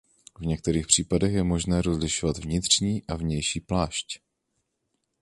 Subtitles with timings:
[0.39, 4.19] V některých případech je možné rozlišovat vnitřní a vnější plášť.